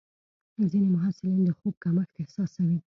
[0.71, 2.77] ځینې محصلین د خوب کمښت احساسوي.